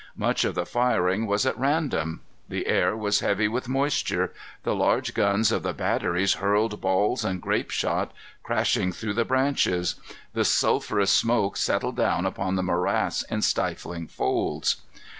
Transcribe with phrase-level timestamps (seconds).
[0.17, 2.21] Much of the firing was at random.
[2.49, 4.33] The air was heavy with moisture.
[4.63, 8.11] The large guns of the batteries hurled balls and grape shot,
[8.41, 9.93] crashing through the branches.
[10.33, 14.77] The sulphurous smoke settled down upon the morass in stifling folds.